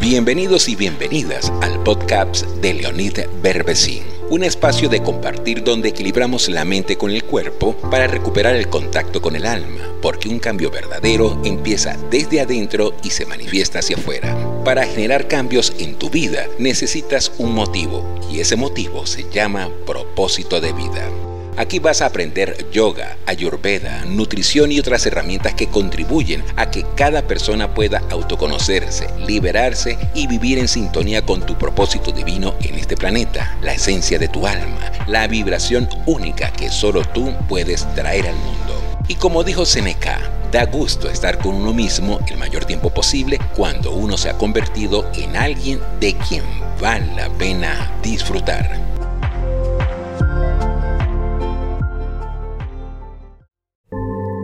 Bienvenidos 0.00 0.68
y 0.68 0.76
bienvenidas 0.76 1.52
al 1.60 1.82
podcast 1.82 2.44
de 2.60 2.74
Leonid 2.74 3.18
Berbesín, 3.42 4.04
un 4.30 4.44
espacio 4.44 4.88
de 4.88 5.02
compartir 5.02 5.64
donde 5.64 5.88
equilibramos 5.88 6.48
la 6.48 6.64
mente 6.64 6.96
con 6.96 7.10
el 7.10 7.24
cuerpo 7.24 7.74
para 7.90 8.06
recuperar 8.06 8.54
el 8.54 8.68
contacto 8.68 9.20
con 9.20 9.34
el 9.34 9.44
alma, 9.44 9.80
porque 10.00 10.28
un 10.28 10.38
cambio 10.38 10.70
verdadero 10.70 11.40
empieza 11.44 11.96
desde 12.10 12.40
adentro 12.40 12.94
y 13.02 13.10
se 13.10 13.26
manifiesta 13.26 13.80
hacia 13.80 13.96
afuera. 13.96 14.36
Para 14.64 14.86
generar 14.86 15.26
cambios 15.26 15.72
en 15.78 15.96
tu 15.96 16.08
vida 16.08 16.46
necesitas 16.58 17.32
un 17.38 17.54
motivo 17.54 18.04
y 18.30 18.38
ese 18.38 18.54
motivo 18.54 19.04
se 19.06 19.28
llama 19.30 19.68
propósito 19.84 20.60
de 20.60 20.72
vida. 20.72 21.31
Aquí 21.56 21.78
vas 21.80 22.00
a 22.00 22.06
aprender 22.06 22.70
yoga, 22.70 23.18
ayurveda, 23.26 24.04
nutrición 24.06 24.72
y 24.72 24.78
otras 24.78 25.04
herramientas 25.04 25.52
que 25.52 25.68
contribuyen 25.68 26.42
a 26.56 26.70
que 26.70 26.84
cada 26.96 27.26
persona 27.26 27.74
pueda 27.74 28.02
autoconocerse, 28.10 29.06
liberarse 29.26 29.98
y 30.14 30.26
vivir 30.26 30.58
en 30.58 30.66
sintonía 30.66 31.22
con 31.26 31.44
tu 31.44 31.58
propósito 31.58 32.10
divino 32.10 32.54
en 32.62 32.76
este 32.76 32.96
planeta, 32.96 33.58
la 33.60 33.74
esencia 33.74 34.18
de 34.18 34.28
tu 34.28 34.46
alma, 34.46 34.92
la 35.06 35.26
vibración 35.26 35.88
única 36.06 36.50
que 36.52 36.70
solo 36.70 37.04
tú 37.04 37.34
puedes 37.48 37.86
traer 37.94 38.28
al 38.28 38.36
mundo. 38.36 38.82
Y 39.08 39.16
como 39.16 39.44
dijo 39.44 39.66
Seneca, 39.66 40.20
da 40.50 40.64
gusto 40.64 41.10
estar 41.10 41.38
con 41.38 41.54
uno 41.54 41.74
mismo 41.74 42.18
el 42.28 42.38
mayor 42.38 42.64
tiempo 42.64 42.88
posible 42.88 43.38
cuando 43.54 43.92
uno 43.92 44.16
se 44.16 44.30
ha 44.30 44.38
convertido 44.38 45.10
en 45.14 45.36
alguien 45.36 45.80
de 46.00 46.14
quien 46.16 46.44
vale 46.80 47.14
la 47.14 47.28
pena 47.30 47.92
disfrutar. 48.02 48.91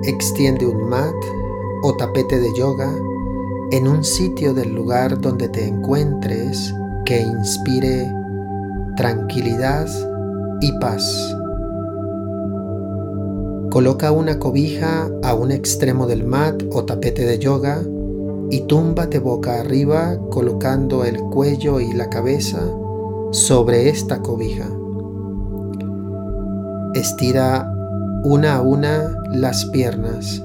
Extiende 0.09 0.65
un 0.65 0.89
mat 0.89 1.15
o 1.83 1.95
tapete 1.95 2.41
de 2.41 2.51
yoga 2.55 2.91
en 3.73 3.87
un 3.87 4.03
sitio 4.03 4.55
del 4.55 4.75
lugar 4.75 5.21
donde 5.21 5.51
te 5.51 5.67
encuentres 5.67 6.73
que 7.05 7.21
inspire 7.21 8.11
tranquilidad 8.97 9.87
y 10.63 10.73
paz. 10.79 11.05
Coloca 13.71 14.11
una 14.11 14.39
cobija 14.39 15.11
a 15.23 15.35
un 15.35 15.53
extremo 15.53 16.07
del 16.07 16.25
mat 16.25 16.63
o 16.73 16.87
tapete 16.87 17.27
de 17.27 17.39
yoga 17.39 17.83
y 18.49 18.63
túmbate 18.63 19.19
boca 19.19 19.61
arriba 19.61 20.19
colocando 20.31 21.05
el 21.05 21.21
cuello 21.21 21.81
y 21.81 21.93
la 21.93 22.09
cabeza 22.09 22.63
sobre 23.33 23.91
esta 23.91 24.23
cobija. 24.23 24.71
Estira 26.95 27.75
una 28.25 28.57
a 28.57 28.63
una 28.63 29.15
las 29.33 29.65
piernas 29.67 30.43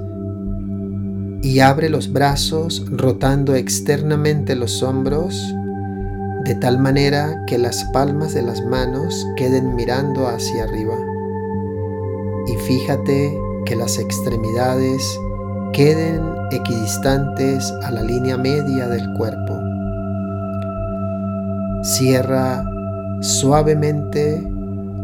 y 1.41 1.59
abre 1.59 1.89
los 1.89 2.11
brazos 2.11 2.85
rotando 2.89 3.55
externamente 3.55 4.55
los 4.55 4.81
hombros 4.81 5.35
de 6.45 6.55
tal 6.55 6.79
manera 6.79 7.43
que 7.47 7.57
las 7.57 7.83
palmas 7.93 8.33
de 8.33 8.41
las 8.41 8.61
manos 8.65 9.25
queden 9.37 9.75
mirando 9.75 10.27
hacia 10.27 10.63
arriba. 10.63 10.95
Y 12.47 12.55
fíjate 12.67 13.37
que 13.65 13.75
las 13.75 13.97
extremidades 13.97 15.01
queden 15.71 16.21
equidistantes 16.51 17.71
a 17.83 17.91
la 17.91 18.03
línea 18.03 18.37
media 18.37 18.87
del 18.87 19.13
cuerpo. 19.13 19.59
Cierra 21.83 22.65
suavemente 23.21 24.45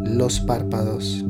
los 0.03 0.39
párpados. 0.41 1.25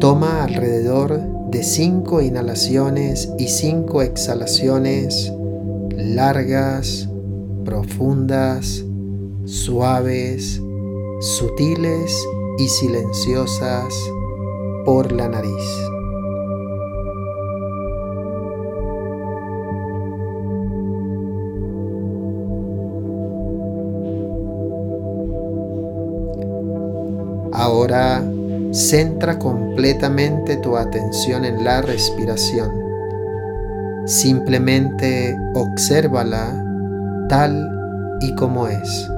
Toma 0.00 0.44
alrededor 0.44 1.20
de 1.50 1.64
5 1.64 2.22
inhalaciones 2.22 3.32
y 3.36 3.48
5 3.48 4.02
exhalaciones 4.02 5.32
largas, 5.90 7.08
profundas, 7.64 8.84
suaves, 9.44 10.62
sutiles 11.20 12.12
y 12.58 12.68
silenciosas 12.68 13.92
por 14.84 15.10
la 15.10 15.28
nariz. 15.28 15.50
Ahora 27.52 28.22
Centra 28.72 29.38
completamente 29.38 30.56
tu 30.58 30.76
atención 30.76 31.44
en 31.44 31.64
la 31.64 31.80
respiración. 31.82 32.70
Simplemente 34.04 35.36
obsérvala 35.54 36.64
tal 37.28 37.66
y 38.20 38.34
como 38.34 38.68
es. 38.68 39.10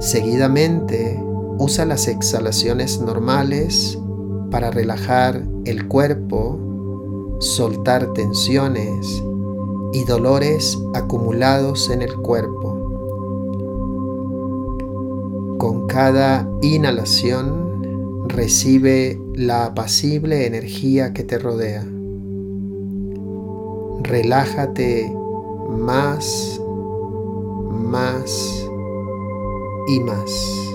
Seguidamente, 0.00 1.18
usa 1.58 1.86
las 1.86 2.08
exhalaciones 2.08 3.00
normales 3.00 3.98
para 4.50 4.70
relajar 4.70 5.42
el 5.64 5.88
cuerpo, 5.88 6.58
soltar 7.40 8.12
tensiones 8.12 9.22
y 9.92 10.04
dolores 10.04 10.76
acumulados 10.94 11.88
en 11.90 12.02
el 12.02 12.14
cuerpo. 12.16 12.63
Cada 15.94 16.44
inhalación 16.60 18.26
recibe 18.28 19.16
la 19.36 19.66
apacible 19.66 20.44
energía 20.44 21.12
que 21.12 21.22
te 21.22 21.38
rodea. 21.38 21.86
Relájate 24.02 25.08
más, 25.70 26.60
más 27.70 28.68
y 29.86 30.00
más. 30.00 30.73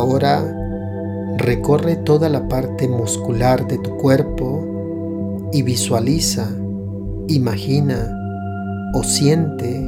Ahora 0.00 0.42
recorre 1.36 1.94
toda 1.94 2.30
la 2.30 2.48
parte 2.48 2.88
muscular 2.88 3.68
de 3.68 3.76
tu 3.76 3.98
cuerpo 3.98 5.50
y 5.52 5.60
visualiza, 5.60 6.48
imagina 7.28 8.10
o 8.94 9.02
siente 9.02 9.86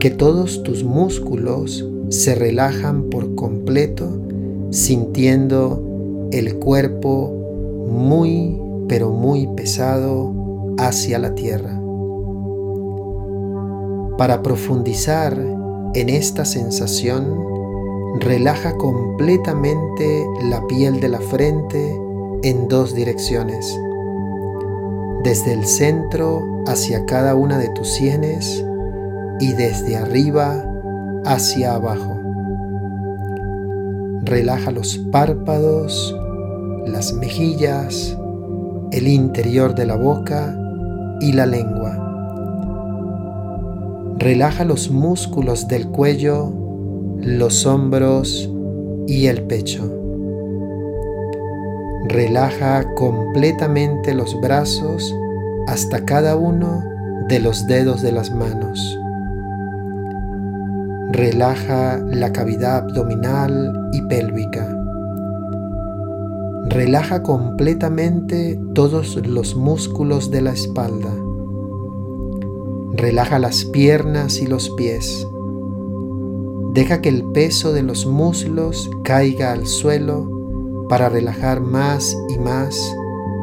que 0.00 0.08
todos 0.08 0.62
tus 0.62 0.82
músculos 0.82 1.86
se 2.08 2.34
relajan 2.34 3.10
por 3.10 3.34
completo 3.34 4.18
sintiendo 4.70 6.28
el 6.32 6.56
cuerpo 6.56 7.30
muy 7.86 8.58
pero 8.88 9.10
muy 9.10 9.46
pesado 9.48 10.32
hacia 10.78 11.18
la 11.18 11.34
tierra. 11.34 11.78
Para 14.16 14.40
profundizar 14.42 15.36
en 15.94 16.08
esta 16.08 16.46
sensación, 16.46 17.53
relaja 18.20 18.76
completamente 18.76 20.26
la 20.42 20.64
piel 20.66 21.00
de 21.00 21.08
la 21.08 21.20
frente 21.20 22.00
en 22.42 22.68
dos 22.68 22.94
direcciones, 22.94 23.78
desde 25.24 25.52
el 25.52 25.66
centro 25.66 26.62
hacia 26.66 27.06
cada 27.06 27.34
una 27.34 27.58
de 27.58 27.68
tus 27.70 27.88
sienes 27.88 28.64
y 29.40 29.52
desde 29.52 29.96
arriba 29.96 30.64
hacia 31.24 31.74
abajo. 31.74 32.16
Relaja 34.22 34.70
los 34.70 34.96
párpados, 35.10 36.16
las 36.86 37.12
mejillas, 37.14 38.16
el 38.92 39.08
interior 39.08 39.74
de 39.74 39.86
la 39.86 39.96
boca 39.96 40.56
y 41.20 41.32
la 41.32 41.46
lengua. 41.46 42.00
Relaja 44.18 44.64
los 44.64 44.90
músculos 44.90 45.66
del 45.66 45.88
cuello 45.88 46.63
los 47.24 47.64
hombros 47.64 48.50
y 49.06 49.28
el 49.28 49.42
pecho. 49.44 49.90
Relaja 52.06 52.84
completamente 52.96 54.12
los 54.12 54.38
brazos 54.42 55.14
hasta 55.66 56.04
cada 56.04 56.36
uno 56.36 56.84
de 57.28 57.40
los 57.40 57.66
dedos 57.66 58.02
de 58.02 58.12
las 58.12 58.30
manos. 58.30 58.98
Relaja 61.12 61.98
la 61.98 62.30
cavidad 62.30 62.84
abdominal 62.84 63.72
y 63.92 64.02
pélvica. 64.02 64.68
Relaja 66.66 67.22
completamente 67.22 68.60
todos 68.74 69.16
los 69.26 69.56
músculos 69.56 70.30
de 70.30 70.42
la 70.42 70.52
espalda. 70.52 71.14
Relaja 72.92 73.38
las 73.38 73.64
piernas 73.64 74.40
y 74.40 74.46
los 74.46 74.68
pies. 74.70 75.26
Deja 76.74 77.00
que 77.00 77.08
el 77.08 77.22
peso 77.30 77.72
de 77.72 77.84
los 77.84 78.04
muslos 78.04 78.90
caiga 79.04 79.52
al 79.52 79.68
suelo 79.68 80.28
para 80.88 81.08
relajar 81.08 81.60
más 81.60 82.18
y 82.28 82.36
más 82.36 82.76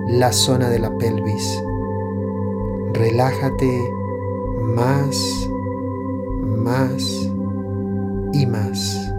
la 0.10 0.34
zona 0.34 0.70
de 0.70 0.80
la 0.80 0.98
pelvis. 0.98 1.64
Relájate 2.92 3.72
más, 4.76 5.50
más 6.58 7.32
y 8.34 8.46
más. 8.48 9.11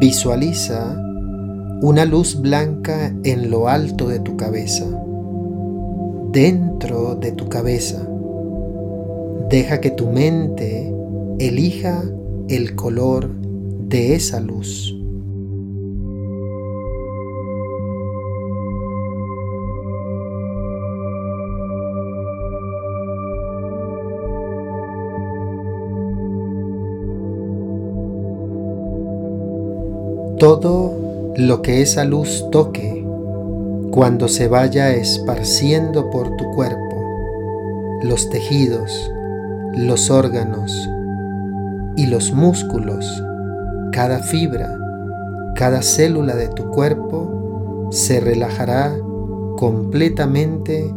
Visualiza 0.00 0.96
una 1.82 2.04
luz 2.04 2.40
blanca 2.40 3.12
en 3.24 3.50
lo 3.50 3.68
alto 3.68 4.08
de 4.08 4.20
tu 4.20 4.36
cabeza, 4.36 4.86
dentro 6.30 7.16
de 7.16 7.32
tu 7.32 7.48
cabeza. 7.48 8.06
Deja 9.48 9.80
que 9.80 9.90
tu 9.90 10.08
mente 10.08 10.94
elija 11.38 12.02
el 12.48 12.74
color 12.74 13.30
de 13.88 14.14
esa 14.14 14.40
luz. 14.40 15.01
Lo 31.46 31.60
que 31.60 31.82
esa 31.82 32.04
luz 32.04 32.46
toque 32.52 33.04
cuando 33.90 34.28
se 34.28 34.46
vaya 34.46 34.94
esparciendo 34.94 36.08
por 36.10 36.36
tu 36.36 36.44
cuerpo, 36.52 37.04
los 38.02 38.30
tejidos, 38.30 39.10
los 39.76 40.10
órganos 40.10 40.88
y 41.96 42.06
los 42.06 42.32
músculos, 42.32 43.04
cada 43.90 44.20
fibra, 44.20 44.78
cada 45.56 45.82
célula 45.82 46.36
de 46.36 46.46
tu 46.48 46.70
cuerpo 46.70 47.88
se 47.90 48.20
relajará 48.20 48.96
completamente 49.56 50.94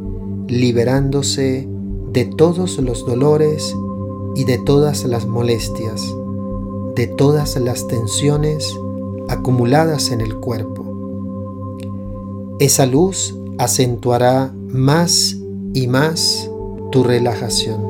liberándose 0.48 1.68
de 2.12 2.26
todos 2.26 2.78
los 2.78 3.04
dolores 3.06 3.76
y 4.36 4.44
de 4.44 4.60
todas 4.60 5.06
las 5.06 5.26
molestias, 5.26 6.02
de 6.96 7.08
todas 7.08 7.58
las 7.58 7.88
tensiones 7.88 8.78
acumuladas 9.30 10.12
en 10.12 10.22
el 10.22 10.36
cuerpo. 10.36 10.84
Esa 12.60 12.86
luz 12.86 13.36
acentuará 13.58 14.54
más 14.70 15.38
y 15.74 15.88
más 15.88 16.50
tu 16.92 17.04
relajación. 17.04 17.82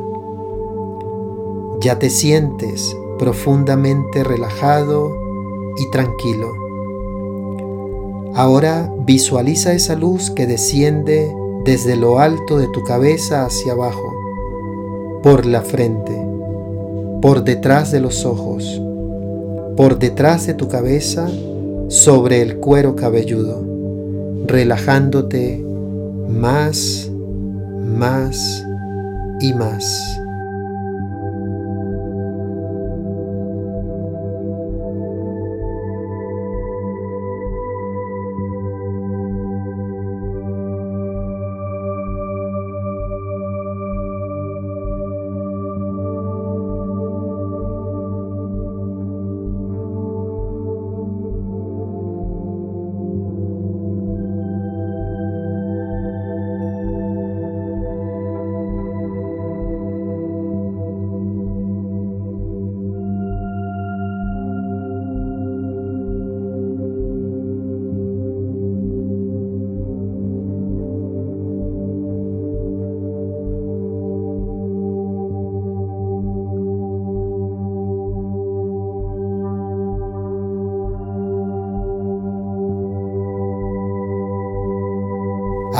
Ya 1.81 1.99
te 1.99 2.09
sientes 2.09 2.95
profundamente 3.19 4.23
relajado 4.23 5.11
y 5.77 5.91
tranquilo. 5.91 6.51
Ahora 8.33 8.91
visualiza 9.05 9.73
esa 9.73 9.95
luz 9.95 10.29
que 10.31 10.47
desciende 10.47 11.33
desde 11.63 11.95
lo 11.95 12.19
alto 12.19 12.57
de 12.57 12.67
tu 12.67 12.83
cabeza 12.83 13.45
hacia 13.45 13.73
abajo, 13.73 14.13
por 15.23 15.45
la 15.45 15.61
frente, 15.61 16.13
por 17.21 17.43
detrás 17.43 17.91
de 17.91 17.99
los 17.99 18.25
ojos, 18.25 18.81
por 19.75 19.99
detrás 19.99 20.47
de 20.47 20.53
tu 20.53 20.67
cabeza 20.67 21.29
sobre 21.89 22.41
el 22.41 22.57
cuero 22.57 22.95
cabelludo, 22.95 23.63
relajándote 24.47 25.63
más, 26.29 27.09
más 27.83 28.65
y 29.39 29.53
más. 29.53 30.19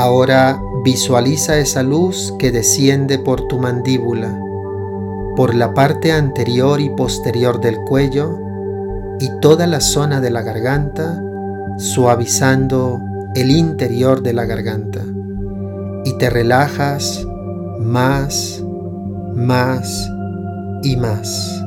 Ahora 0.06 0.62
visualiza 0.84 1.58
esa 1.58 1.82
luz 1.82 2.32
que 2.38 2.52
desciende 2.52 3.18
por 3.18 3.48
tu 3.48 3.58
mandíbula, 3.58 4.40
por 5.34 5.52
la 5.52 5.74
parte 5.74 6.12
anterior 6.12 6.80
y 6.80 6.90
posterior 6.90 7.60
del 7.60 7.78
cuello 7.78 8.38
y 9.18 9.28
toda 9.40 9.66
la 9.66 9.80
zona 9.80 10.20
de 10.20 10.30
la 10.30 10.42
garganta, 10.42 11.20
suavizando 11.78 13.00
el 13.34 13.50
interior 13.50 14.22
de 14.22 14.32
la 14.32 14.44
garganta. 14.44 15.00
Y 16.04 16.16
te 16.18 16.30
relajas 16.30 17.26
más, 17.80 18.62
más 19.34 20.08
y 20.84 20.94
más. 20.94 21.65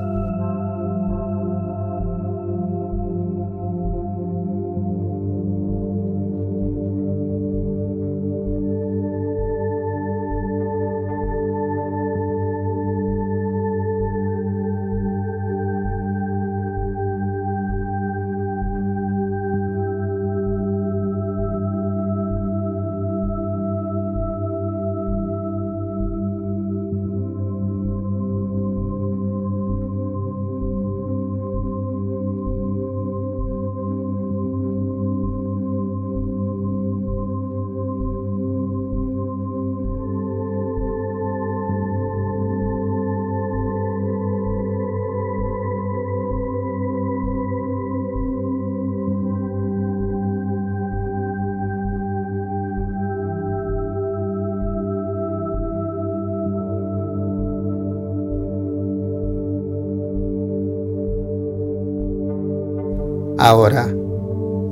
Ahora, 63.49 63.91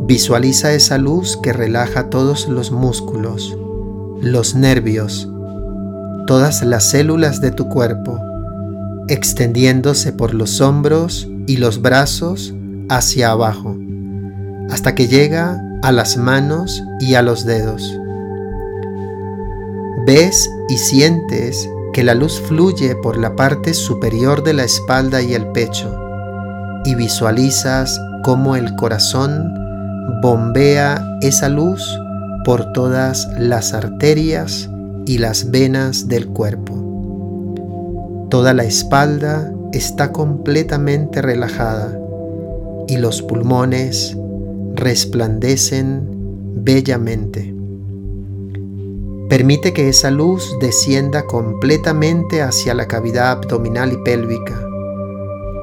visualiza 0.05 0.71
esa 0.71 0.99
luz 0.99 1.35
que 1.35 1.51
relaja 1.51 2.11
todos 2.11 2.47
los 2.47 2.71
músculos, 2.71 3.57
los 4.21 4.53
nervios, 4.53 5.27
todas 6.27 6.61
las 6.61 6.83
células 6.83 7.41
de 7.41 7.49
tu 7.49 7.69
cuerpo, 7.69 8.19
extendiéndose 9.07 10.13
por 10.13 10.35
los 10.35 10.61
hombros 10.61 11.27
y 11.47 11.57
los 11.57 11.81
brazos 11.81 12.53
hacia 12.87 13.31
abajo, 13.31 13.75
hasta 14.69 14.93
que 14.93 15.07
llega 15.07 15.59
a 15.81 15.91
las 15.91 16.15
manos 16.15 16.83
y 16.99 17.15
a 17.15 17.23
los 17.23 17.47
dedos. 17.47 17.99
Ves 20.05 20.51
y 20.69 20.77
sientes 20.77 21.67
que 21.93 22.03
la 22.03 22.13
luz 22.13 22.39
fluye 22.41 22.95
por 22.95 23.17
la 23.17 23.35
parte 23.35 23.73
superior 23.73 24.43
de 24.43 24.53
la 24.53 24.65
espalda 24.65 25.23
y 25.23 25.33
el 25.33 25.47
pecho, 25.47 25.99
y 26.85 26.93
visualizas 26.93 27.99
cómo 28.27 28.57
el 28.57 28.75
corazón 28.75 29.53
bombea 30.21 31.17
esa 31.21 31.47
luz 31.47 31.81
por 32.43 32.73
todas 32.73 33.25
las 33.39 33.73
arterias 33.73 34.69
y 35.05 35.19
las 35.19 35.49
venas 35.49 36.09
del 36.09 36.27
cuerpo. 36.27 38.27
Toda 38.29 38.53
la 38.53 38.65
espalda 38.65 39.49
está 39.71 40.11
completamente 40.11 41.21
relajada 41.21 41.97
y 42.89 42.97
los 42.97 43.21
pulmones 43.21 44.17
resplandecen 44.75 46.05
bellamente. 46.65 47.55
Permite 49.29 49.71
que 49.71 49.87
esa 49.87 50.11
luz 50.11 50.53
descienda 50.59 51.25
completamente 51.27 52.41
hacia 52.41 52.73
la 52.73 52.89
cavidad 52.89 53.31
abdominal 53.31 53.93
y 53.93 54.03
pélvica, 54.03 54.66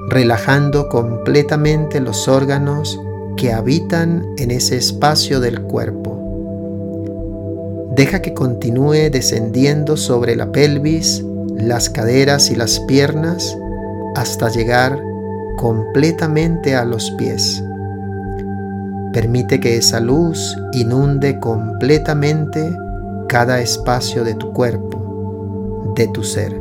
relajando 0.09 0.89
completamente 0.89 2.01
los 2.01 2.29
órganos 2.29 3.01
que 3.37 3.53
habitan 3.53 4.25
en 4.39 4.51
ese 4.51 4.77
espacio 4.77 5.41
del 5.41 5.63
cuerpo. 5.63 6.21
Deja 7.97 8.21
que 8.23 8.35
continúe 8.35 9.11
descendiendo 9.11 9.97
sobre 9.97 10.37
la 10.37 10.51
pelvis, 10.51 11.25
las 11.57 11.89
caderas 11.89 12.51
y 12.51 12.57
las 12.57 12.81
piernas 12.81 13.57
hasta 14.17 14.49
llegar 14.49 15.01
completamente 15.57 16.75
a 16.75 16.85
los 16.85 17.11
pies. 17.13 17.63
Permite 19.13 19.61
que 19.61 19.77
esa 19.77 20.01
luz 20.01 20.57
inunde 20.73 21.39
completamente 21.39 22.77
cada 23.29 23.61
espacio 23.61 24.25
de 24.25 24.35
tu 24.35 24.53
cuerpo, 24.53 25.93
de 25.97 26.09
tu 26.09 26.25
ser. 26.25 26.53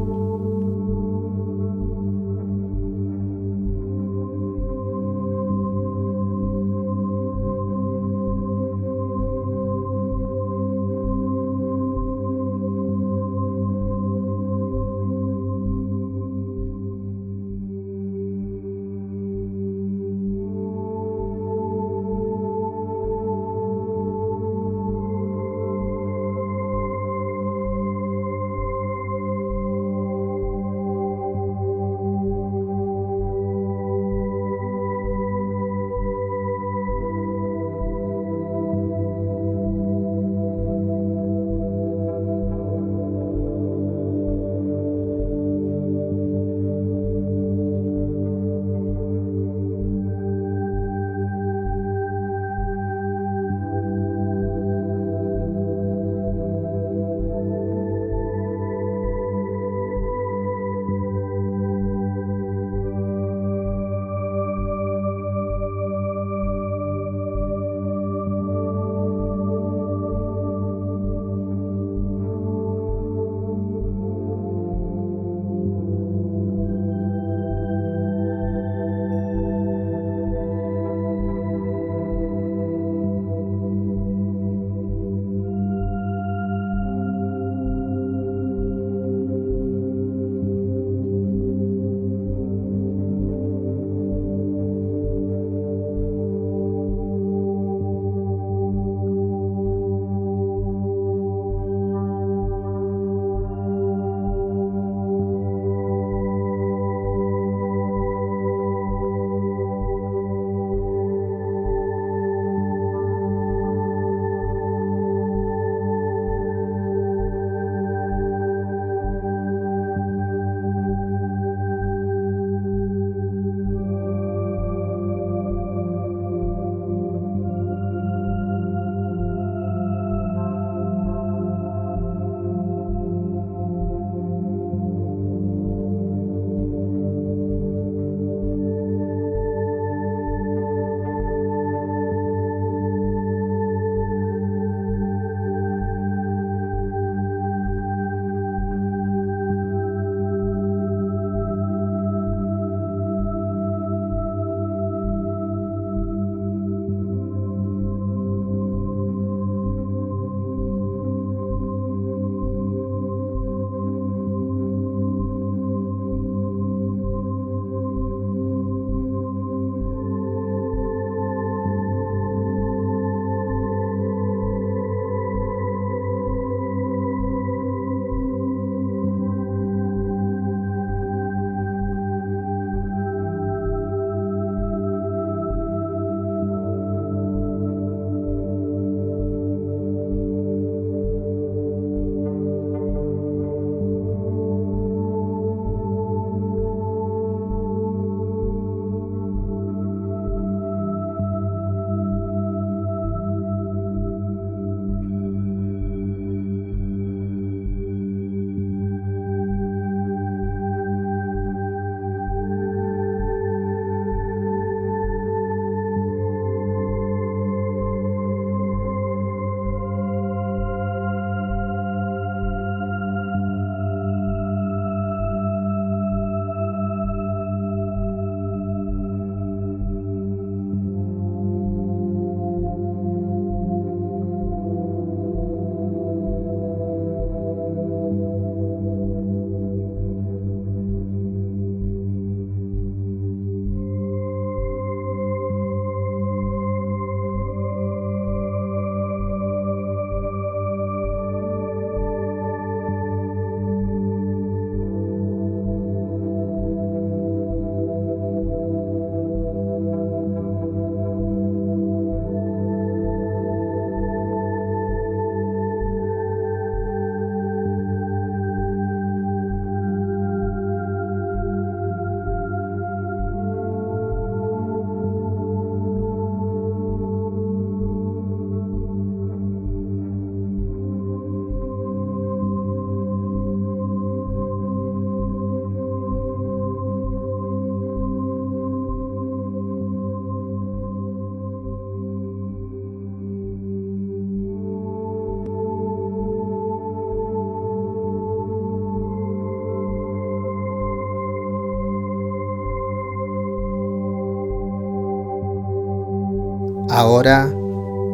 Ahora, 306.96 307.52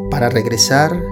para 0.10 0.30
regresar, 0.30 1.04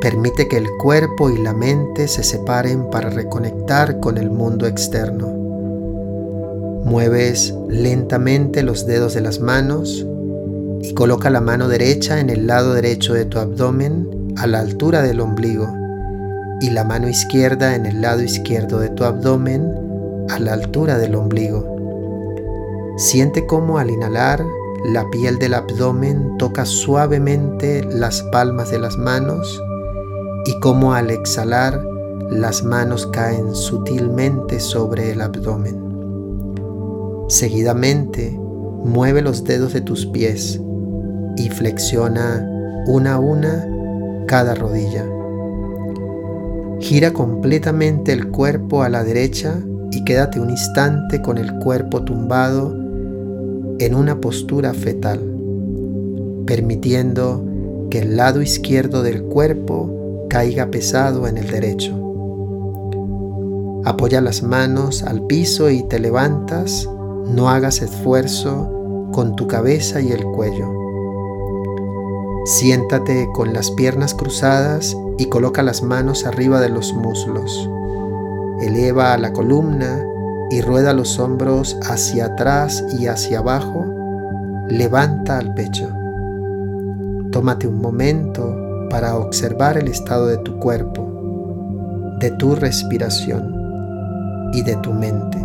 permite 0.00 0.48
que 0.48 0.56
el 0.56 0.70
cuerpo 0.78 1.28
y 1.28 1.36
la 1.36 1.52
mente 1.52 2.08
se 2.08 2.22
separen 2.22 2.88
para 2.88 3.10
reconectar 3.10 4.00
con 4.00 4.16
el 4.16 4.30
mundo 4.30 4.66
externo. 4.66 5.28
Mueves 6.86 7.54
lentamente 7.68 8.62
los 8.62 8.86
dedos 8.86 9.12
de 9.12 9.20
las 9.20 9.38
manos 9.38 10.06
y 10.80 10.94
coloca 10.94 11.28
la 11.28 11.42
mano 11.42 11.68
derecha 11.68 12.20
en 12.20 12.30
el 12.30 12.46
lado 12.46 12.72
derecho 12.72 13.12
de 13.12 13.26
tu 13.26 13.38
abdomen 13.38 14.32
a 14.38 14.46
la 14.46 14.60
altura 14.60 15.02
del 15.02 15.20
ombligo 15.20 15.70
y 16.62 16.70
la 16.70 16.84
mano 16.84 17.06
izquierda 17.06 17.74
en 17.74 17.84
el 17.84 18.00
lado 18.00 18.22
izquierdo 18.22 18.78
de 18.78 18.88
tu 18.88 19.04
abdomen 19.04 19.70
a 20.30 20.38
la 20.38 20.54
altura 20.54 20.96
del 20.96 21.14
ombligo. 21.16 21.66
Siente 22.96 23.44
cómo 23.46 23.76
al 23.76 23.90
inhalar 23.90 24.42
la 24.84 25.08
piel 25.10 25.38
del 25.38 25.54
abdomen 25.54 26.36
toca 26.38 26.64
suavemente 26.64 27.84
las 27.84 28.22
palmas 28.32 28.70
de 28.70 28.78
las 28.78 28.96
manos 28.96 29.62
y 30.46 30.58
cómo 30.60 30.94
al 30.94 31.10
exhalar 31.10 31.84
las 32.30 32.62
manos 32.64 33.06
caen 33.08 33.54
sutilmente 33.54 34.58
sobre 34.58 35.12
el 35.12 35.20
abdomen. 35.20 35.78
Seguidamente, 37.28 38.38
mueve 38.84 39.20
los 39.20 39.44
dedos 39.44 39.74
de 39.74 39.82
tus 39.82 40.06
pies 40.06 40.60
y 41.36 41.50
flexiona 41.50 42.46
una 42.86 43.14
a 43.14 43.18
una 43.18 43.66
cada 44.26 44.54
rodilla. 44.54 45.04
Gira 46.80 47.12
completamente 47.12 48.12
el 48.12 48.28
cuerpo 48.28 48.82
a 48.82 48.88
la 48.88 49.04
derecha 49.04 49.58
y 49.90 50.04
quédate 50.04 50.40
un 50.40 50.50
instante 50.50 51.20
con 51.20 51.36
el 51.36 51.58
cuerpo 51.58 52.02
tumbado 52.02 52.79
en 53.80 53.94
una 53.94 54.20
postura 54.20 54.74
fetal, 54.74 55.20
permitiendo 56.44 57.42
que 57.88 58.00
el 58.00 58.14
lado 58.14 58.42
izquierdo 58.42 59.02
del 59.02 59.22
cuerpo 59.22 60.26
caiga 60.28 60.66
pesado 60.70 61.26
en 61.26 61.38
el 61.38 61.50
derecho. 61.50 61.96
Apoya 63.86 64.20
las 64.20 64.42
manos 64.42 65.02
al 65.02 65.26
piso 65.26 65.70
y 65.70 65.82
te 65.84 65.98
levantas, 65.98 66.86
no 67.26 67.48
hagas 67.48 67.80
esfuerzo 67.80 69.08
con 69.12 69.34
tu 69.34 69.46
cabeza 69.46 70.02
y 70.02 70.12
el 70.12 70.24
cuello. 70.24 70.70
Siéntate 72.44 73.30
con 73.32 73.54
las 73.54 73.70
piernas 73.70 74.12
cruzadas 74.12 74.94
y 75.16 75.24
coloca 75.26 75.62
las 75.62 75.82
manos 75.82 76.26
arriba 76.26 76.60
de 76.60 76.68
los 76.68 76.92
muslos. 76.92 77.66
Eleva 78.60 79.16
la 79.16 79.32
columna 79.32 80.04
y 80.50 80.60
rueda 80.62 80.92
los 80.92 81.18
hombros 81.18 81.76
hacia 81.82 82.26
atrás 82.26 82.84
y 82.98 83.06
hacia 83.06 83.38
abajo, 83.38 83.86
levanta 84.68 85.38
al 85.38 85.54
pecho. 85.54 85.88
Tómate 87.30 87.68
un 87.68 87.80
momento 87.80 88.56
para 88.90 89.16
observar 89.16 89.78
el 89.78 89.88
estado 89.88 90.26
de 90.26 90.38
tu 90.38 90.58
cuerpo, 90.58 92.16
de 92.18 92.32
tu 92.32 92.56
respiración 92.56 93.54
y 94.52 94.62
de 94.62 94.76
tu 94.76 94.92
mente. 94.92 95.38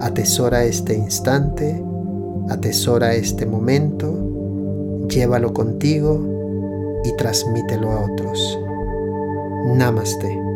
Atesora 0.00 0.64
este 0.64 0.94
instante, 0.94 1.82
atesora 2.50 3.14
este 3.14 3.46
momento, 3.46 5.06
llévalo 5.08 5.52
contigo 5.52 6.20
y 7.04 7.16
transmítelo 7.16 7.92
a 7.92 8.04
otros. 8.04 8.58
Namaste. 9.76 10.47